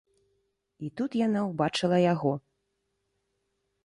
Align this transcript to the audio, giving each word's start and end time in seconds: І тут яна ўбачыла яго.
І 0.85 0.87
тут 1.01 1.17
яна 1.19 1.43
ўбачыла 1.49 1.97
яго. 2.13 2.31